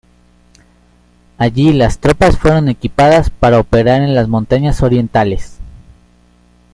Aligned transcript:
Allí 1.37 1.73
las 1.73 1.99
tropas 1.99 2.35
fueron 2.39 2.69
equipadas 2.69 3.29
para 3.29 3.59
operar 3.59 4.01
en 4.01 4.15
las 4.15 4.27
montañas 4.27 4.81
orientales. 4.81 5.59